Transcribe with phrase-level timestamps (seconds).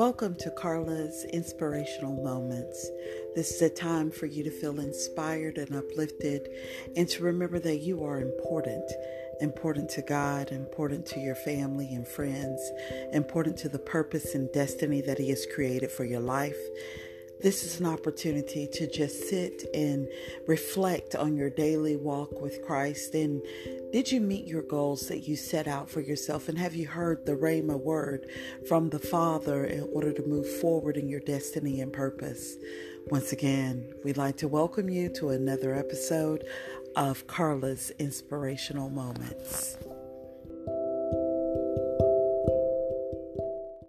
[0.00, 2.90] Welcome to Carla's Inspirational Moments.
[3.36, 6.48] This is a time for you to feel inspired and uplifted
[6.96, 8.90] and to remember that you are important.
[9.42, 12.62] Important to God, important to your family and friends,
[13.12, 16.56] important to the purpose and destiny that He has created for your life.
[17.42, 20.06] This is an opportunity to just sit and
[20.46, 23.14] reflect on your daily walk with Christ.
[23.14, 23.40] And
[23.92, 26.50] did you meet your goals that you set out for yourself?
[26.50, 28.28] And have you heard the Rhema word
[28.68, 32.56] from the Father in order to move forward in your destiny and purpose?
[33.06, 36.44] Once again, we'd like to welcome you to another episode
[36.94, 39.78] of Carla's Inspirational Moments.